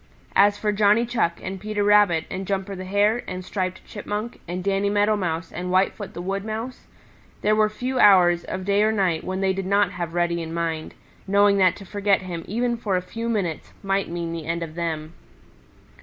As 0.35 0.57
for 0.57 0.71
Johnny 0.71 1.05
Chuck 1.05 1.39
and 1.43 1.59
Peter 1.59 1.83
Rabbit 1.83 2.25
and 2.31 2.47
Jumper 2.47 2.75
the 2.75 2.85
Hare 2.85 3.21
and 3.27 3.45
Striped 3.45 3.85
Chipmunk 3.85 4.41
and 4.47 4.63
Danny 4.63 4.89
Meadow 4.89 5.15
Mouse 5.15 5.51
and 5.51 5.69
Whitefoot 5.69 6.15
the 6.15 6.23
Wood 6.23 6.43
Mouse, 6.43 6.87
there 7.43 7.55
were 7.55 7.69
few 7.69 7.99
hours 7.99 8.43
of 8.45 8.65
day 8.65 8.81
or 8.81 8.91
night 8.91 9.23
when 9.23 9.41
they 9.41 9.53
did 9.53 9.67
not 9.67 9.91
have 9.91 10.15
Reddy 10.15 10.41
in 10.41 10.55
mind, 10.55 10.95
knowing 11.27 11.57
that 11.59 11.75
to 11.75 11.85
forget 11.85 12.21
him 12.23 12.43
even 12.47 12.77
for 12.77 12.95
a 12.95 13.01
few 13.03 13.29
minutes 13.29 13.73
might 13.83 14.09
mean 14.09 14.33
the 14.33 14.47
end 14.47 14.63
of 14.63 14.73
them. 14.73 15.13